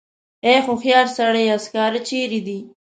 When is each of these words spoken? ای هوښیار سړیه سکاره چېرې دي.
ای 0.45 0.55
هوښیار 0.65 1.07
سړیه 1.17 1.55
سکاره 1.65 1.99
چېرې 2.07 2.39
دي. 2.47 2.59